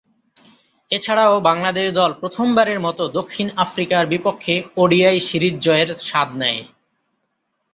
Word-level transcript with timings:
এছাড়াও 0.91 1.35
বাংলাদেশ 1.49 1.87
দল 1.93 2.11
প্রথমবারের 2.21 2.79
মতো 2.79 3.03
দক্ষিণ 3.17 3.47
আফ্রিকার 3.57 4.03
বিপক্ষে 4.07 4.55
ওডিআই 4.77 5.17
সিরিজ 5.27 5.55
জয়ের 5.65 5.89
স্বাদ 6.01 6.29
নেয়। 6.41 6.61